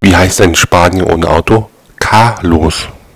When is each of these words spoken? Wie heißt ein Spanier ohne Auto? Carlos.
Wie 0.00 0.14
heißt 0.14 0.40
ein 0.40 0.54
Spanier 0.54 1.08
ohne 1.08 1.28
Auto? 1.28 1.68
Carlos. 1.96 2.88